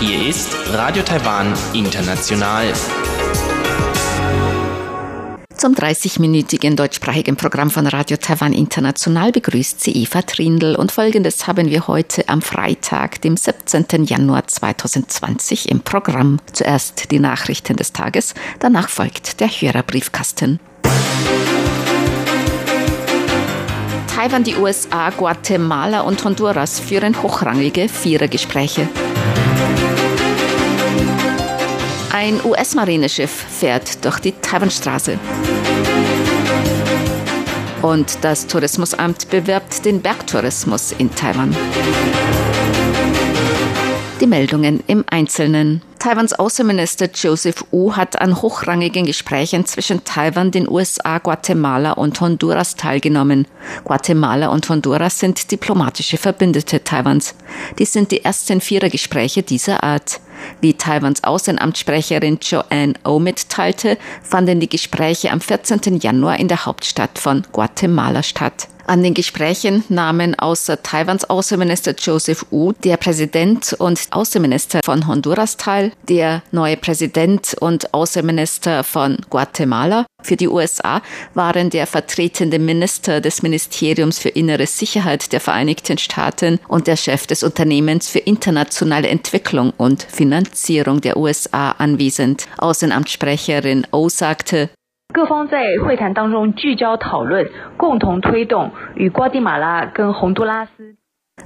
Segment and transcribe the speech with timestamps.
[0.00, 2.72] Hier ist Radio Taiwan International.
[5.58, 11.68] Zum 30-minütigen deutschsprachigen Programm von Radio Taiwan International begrüßt sie Eva Trindl und folgendes haben
[11.68, 14.04] wir heute am Freitag, dem 17.
[14.04, 16.40] Januar 2020 im Programm.
[16.54, 20.60] Zuerst die Nachrichten des Tages, danach folgt der Hörerbriefkasten.
[24.24, 28.88] Taiwan, die USA, Guatemala und Honduras führen hochrangige Vierergespräche.
[32.10, 35.18] Ein US-Marineschiff fährt durch die Taiwanstraße.
[37.82, 41.54] Und das Tourismusamt bewirbt den Bergtourismus in Taiwan.
[44.20, 45.82] Die Meldungen im Einzelnen.
[45.98, 52.76] Taiwans Außenminister Joseph Wu hat an hochrangigen Gesprächen zwischen Taiwan, den USA, Guatemala und Honduras
[52.76, 53.48] teilgenommen.
[53.82, 57.34] Guatemala und Honduras sind diplomatische Verbündete Taiwans.
[57.78, 60.20] Dies sind die ersten Vierergespräche dieser Art.
[60.60, 65.98] Wie Taiwans Außenamtssprecherin Joanne O mitteilte, fanden die Gespräche am 14.
[65.98, 68.68] Januar in der Hauptstadt von Guatemala statt.
[68.86, 75.56] An den Gesprächen nahmen außer Taiwans Außenminister Joseph Wu, der Präsident und Außenminister von Honduras
[75.56, 80.04] teil, der neue Präsident und Außenminister von Guatemala.
[80.22, 81.00] Für die USA
[81.32, 87.26] waren der vertretende Minister des Ministeriums für innere Sicherheit der Vereinigten Staaten und der Chef
[87.26, 92.46] des Unternehmens für internationale Entwicklung und Finanzierung der USA anwesend.
[92.58, 94.68] Außenamtssprecherin O sagte,
[95.14, 100.96] 各方在会谈当中聚焦讨论，共同推动与瓜地马拉跟洪都拉斯。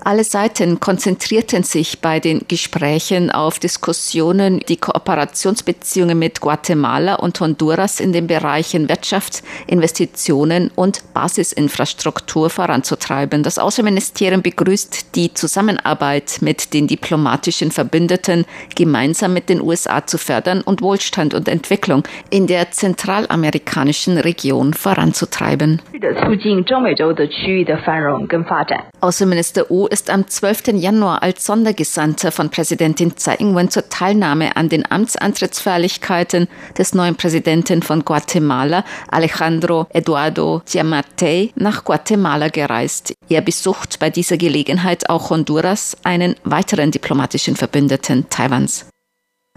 [0.08, 8.00] Alle Seiten konzentrierten sich bei den Gesprächen auf Diskussionen, die Kooperationsbeziehungen mit Guatemala und Honduras
[8.00, 13.42] in den Bereichen Wirtschaft, Investitionen und Basisinfrastruktur voranzutreiben.
[13.42, 20.62] Das Außenministerium begrüßt die Zusammenarbeit mit den diplomatischen Verbündeten, gemeinsam mit den USA zu fördern
[20.62, 25.82] und Wohlstand und Entwicklung in der zentralamerikanischen Region voranzutreiben.
[29.00, 30.75] Außenminister Wu ist am 12.
[30.75, 37.84] Januar als Sondergesandter von Präsidentin Tsai Ing-wen zur Teilnahme an den Amtsantrittsfeierlichkeiten des neuen Präsidenten
[37.84, 43.15] von Guatemala, Alejandro Eduardo Giammattei, nach Guatemala gereist.
[43.28, 48.87] Er besucht bei dieser Gelegenheit auch Honduras, einen weiteren diplomatischen Verbündeten Taiwans.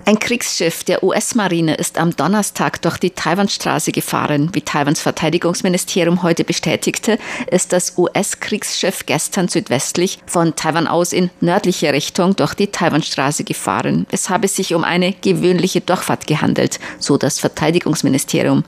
[0.03, 4.50] Ein Kriegsschiff der US-Marine ist am Donnerstag durch die Taiwanstraße gefahren.
[4.53, 7.19] Wie Taiwans Verteidigungsministerium heute bestätigte,
[7.51, 14.07] ist das US-Kriegsschiff gestern südwestlich von Taiwan aus in nördliche Richtung durch die Taiwanstraße gefahren.
[14.11, 18.63] Es habe sich um eine gewöhnliche Durchfahrt gehandelt, so das Verteidigungsministerium.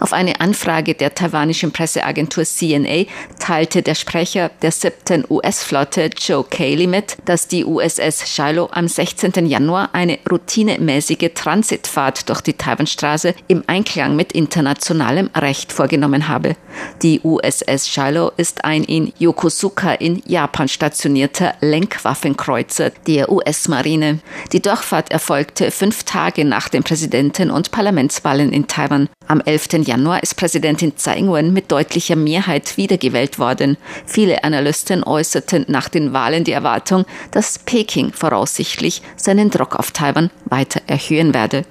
[0.00, 3.04] Auf eine Anfrage der taiwanischen Presseagentur CNA
[3.38, 9.46] teilte der Sprecher der siebten US-Flotte Joe Cayley mit, dass die USS Shiloh am 16.
[9.46, 16.56] Januar eine routinemäßige Transitfahrt durch die Taiwanstraße im Einklang mit internationalem Recht vorgenommen habe.
[17.02, 24.20] Die USS Shiloh ist ein in Yokosuka in Japan stationierter Lenkwaffenkreuzer der US-Marine.
[24.52, 29.08] Die Durchfahrt erfolgte fünf Tage nach den Präsidenten- und Parlamentswahlen in Taiwan.
[29.26, 29.67] Am 11.
[29.76, 33.76] Januar ist Präsidentin Tsai Ing-wen mit deutlicher Mehrheit wiedergewählt worden.
[34.06, 40.30] Viele Analysten äußerten nach den Wahlen die Erwartung, dass Peking voraussichtlich seinen Druck auf Taiwan
[40.46, 41.64] weiter erhöhen werde.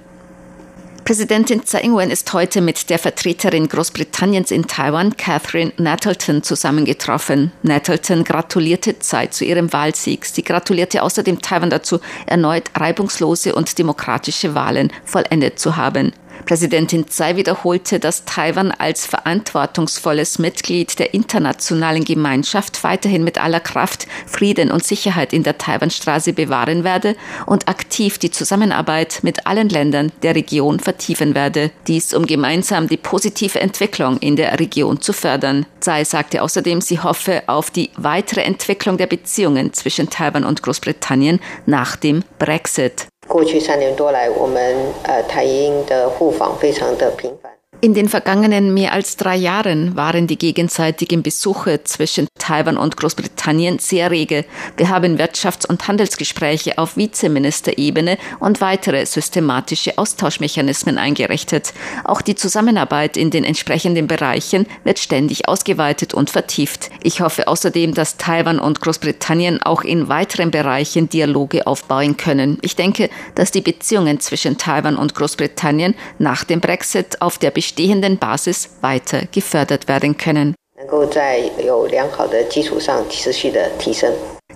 [1.08, 7.50] Präsidentin Tsai Ing-wen ist heute mit der Vertreterin Großbritanniens in Taiwan, Catherine Nettleton, zusammengetroffen.
[7.62, 10.26] Nettleton gratulierte Tsai zu ihrem Wahlsieg.
[10.26, 16.12] Sie gratulierte außerdem Taiwan dazu, erneut reibungslose und demokratische Wahlen vollendet zu haben.
[16.44, 24.06] Präsidentin Tsai wiederholte, dass Taiwan als verantwortungsvolles Mitglied der internationalen Gemeinschaft weiterhin mit aller Kraft
[24.26, 27.16] Frieden und Sicherheit in der Taiwanstraße bewahren werde
[27.46, 31.70] und aktiv die Zusammenarbeit mit allen Ländern der Region vertiefen werde.
[31.86, 35.66] Dies, um gemeinsam die positive Entwicklung in der Region zu fördern.
[35.80, 41.40] Tsai sagte außerdem, sie hoffe auf die weitere Entwicklung der Beziehungen zwischen Taiwan und Großbritannien
[41.66, 43.08] nach dem Brexit.
[43.28, 47.57] 过去三年多来，我们呃台英的互访非常的频繁。
[47.80, 54.10] In den vergangenen mehr als drei Jahren waren die gegenseitigen Besuche zwischen Taiwan und Großbritannien sehr
[54.10, 54.44] rege.
[54.76, 61.72] Wir haben Wirtschafts- und Handelsgespräche auf Vizeministerebene und weitere systematische Austauschmechanismen eingerichtet.
[62.02, 66.90] Auch die Zusammenarbeit in den entsprechenden Bereichen wird ständig ausgeweitet und vertieft.
[67.04, 72.58] Ich hoffe außerdem, dass Taiwan und Großbritannien auch in weiteren Bereichen Dialoge aufbauen können.
[72.62, 78.16] Ich denke, dass die Beziehungen zwischen Taiwan und Großbritannien nach dem Brexit auf der bestehenden
[78.16, 80.54] Basis weiter gefördert werden können.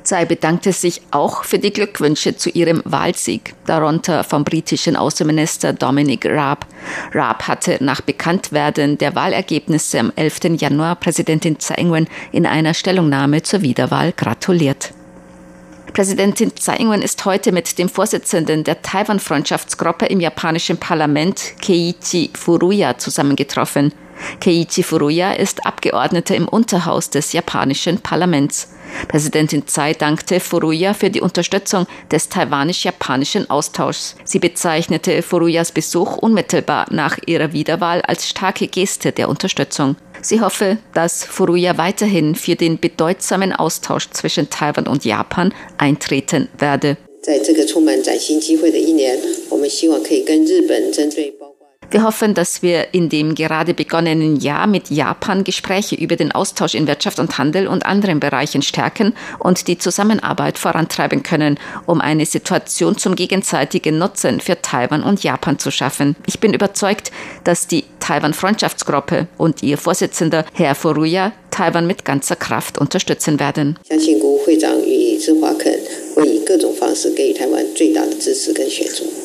[0.03, 6.25] Tsai bedankte sich auch für die Glückwünsche zu ihrem Wahlsieg, darunter vom britischen Außenminister Dominic
[6.25, 6.67] Raab.
[7.13, 10.61] Raab hatte nach Bekanntwerden der Wahlergebnisse am 11.
[10.61, 14.95] Januar Präsidentin Tsai Ing-wen in einer Stellungnahme zur Wiederwahl gratuliert.
[15.93, 22.97] Präsidentin Tsai Ing-wen ist heute mit dem Vorsitzenden der Taiwan-Freundschaftsgruppe im japanischen Parlament, Keiichi Furuya,
[22.97, 23.93] zusammengetroffen.
[24.40, 28.70] Keiichi Furuya ist Abgeordneter im Unterhaus des japanischen Parlaments.
[29.08, 34.16] Präsidentin Tsai dankte Furuya für die Unterstützung des taiwanisch-japanischen Austauschs.
[34.24, 39.98] Sie bezeichnete Furuyas Besuch unmittelbar nach ihrer Wiederwahl als starke Geste der Unterstützung.
[40.22, 46.98] Sie hoffe, dass Furuya weiterhin für den bedeutsamen Austausch zwischen Taiwan und Japan eintreten werde.
[47.22, 49.20] 在这个充满崭新机会的一年，
[49.50, 51.34] 我们希望可以跟日本针对。
[51.93, 56.75] Wir hoffen, dass wir in dem gerade begonnenen Jahr mit Japan Gespräche über den Austausch
[56.75, 62.27] in Wirtschaft und Handel und anderen Bereichen stärken und die Zusammenarbeit vorantreiben können, um eine
[62.27, 66.17] Situation zum gegenseitigen Nutzen für Taiwan und Japan zu schaffen.
[66.27, 67.13] Ich bin überzeugt,
[67.45, 73.79] dass die Taiwan-Freundschaftsgruppe und ihr Vorsitzender Herr Furuya Taiwan mit ganzer Kraft unterstützen werden.
[78.89, 79.22] 相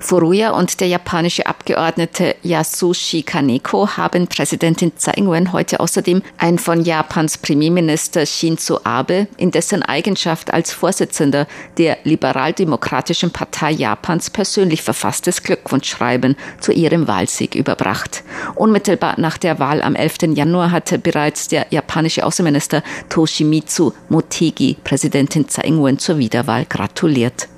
[0.00, 6.82] Furuya und der japanische Abgeordnete Yasushi Kaneko haben Präsidentin Tsai Ing-wen heute außerdem ein von
[6.82, 15.42] Japans Premierminister Shinzo Abe in dessen Eigenschaft als Vorsitzender der liberaldemokratischen Partei Japans persönlich verfasstes
[15.42, 18.24] Glückwunschschreiben zu ihrem Wahlsieg überbracht.
[18.54, 20.34] Unmittelbar nach der Wahl am 11.
[20.34, 27.48] Januar hatte bereits der japanische Außenminister Toshimitsu Motegi Präsidentin Tsai Ing-wen zur Wiederwahl gratuliert.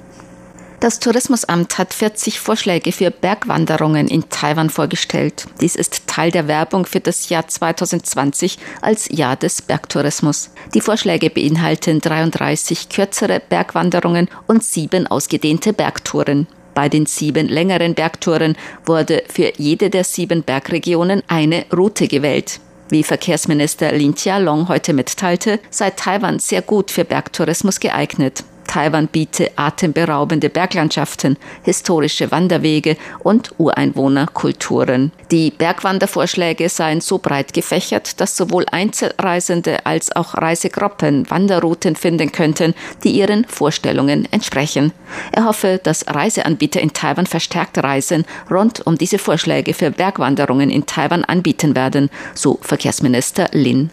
[0.82, 5.46] Das Tourismusamt hat 40 Vorschläge für Bergwanderungen in Taiwan vorgestellt.
[5.60, 10.50] Dies ist Teil der Werbung für das Jahr 2020 als Jahr des Bergtourismus.
[10.74, 16.48] Die Vorschläge beinhalten 33 kürzere Bergwanderungen und sieben ausgedehnte Bergtouren.
[16.74, 22.58] Bei den sieben längeren Bergtouren wurde für jede der sieben Bergregionen eine Route gewählt.
[22.88, 28.42] Wie Verkehrsminister Lin Chia-long heute mitteilte, sei Taiwan sehr gut für Bergtourismus geeignet.
[28.72, 35.12] Taiwan biete atemberaubende Berglandschaften, historische Wanderwege und Ureinwohnerkulturen.
[35.30, 42.72] Die Bergwandervorschläge seien so breit gefächert, dass sowohl Einzelreisende als auch Reisegruppen Wanderrouten finden könnten,
[43.04, 44.94] die ihren Vorstellungen entsprechen.
[45.32, 50.86] Er hoffe, dass Reiseanbieter in Taiwan verstärkt Reisen rund um diese Vorschläge für Bergwanderungen in
[50.86, 53.90] Taiwan anbieten werden, so Verkehrsminister Lin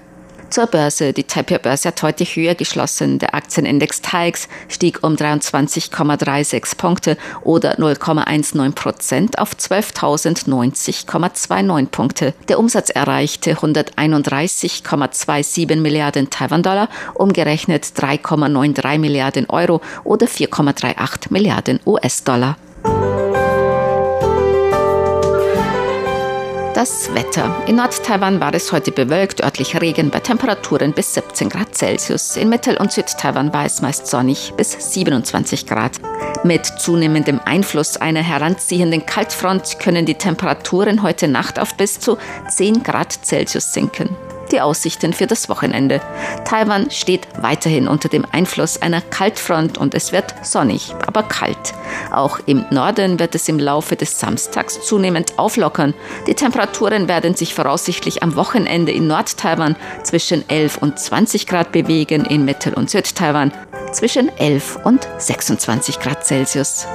[0.49, 1.13] zur Börse.
[1.13, 3.19] Die Taipei-Börse hat heute höher geschlossen.
[3.19, 12.33] Der Aktienindex TAIX stieg um 23,36 Punkte oder 0,19 Prozent auf 12.090,29 Punkte.
[12.47, 22.57] Der Umsatz erreichte 131,27 Milliarden Taiwan-Dollar, umgerechnet 3,93 Milliarden Euro oder 4,38 Milliarden US-Dollar.
[26.79, 27.61] Das Wetter.
[27.67, 32.37] In Nord-Taiwan war es heute bewölkt, örtlich Regen bei Temperaturen bis 17 Grad Celsius.
[32.37, 35.97] In Mittel- und Süd-Taiwan war es meist sonnig bis 27 Grad.
[36.45, 42.17] Mit zunehmendem Einfluss einer heranziehenden Kaltfront können die Temperaturen heute Nacht auf bis zu
[42.47, 44.15] 10 Grad Celsius sinken
[44.51, 46.01] die Aussichten für das Wochenende.
[46.45, 51.73] Taiwan steht weiterhin unter dem Einfluss einer Kaltfront und es wird sonnig, aber kalt.
[52.11, 55.93] Auch im Norden wird es im Laufe des Samstags zunehmend auflockern.
[56.27, 62.25] Die Temperaturen werden sich voraussichtlich am Wochenende in Nord-Taiwan zwischen 11 und 20 Grad bewegen,
[62.25, 63.51] in Mittel- und Süd-Taiwan
[63.91, 66.85] zwischen 11 und 26 Grad Celsius.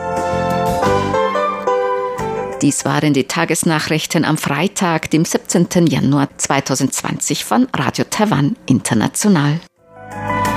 [2.65, 5.87] Dies waren die Tagesnachrichten am Freitag, dem 17.
[5.87, 9.61] Januar 2020 von Radio Taiwan International.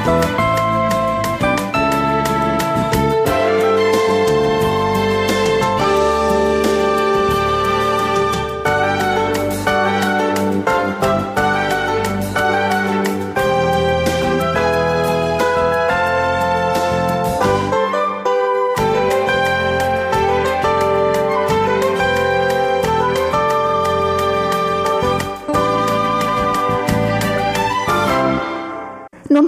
[0.05, 0.46] Nun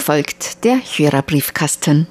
[0.10, 2.08] folgt der Hörerbriefkasten.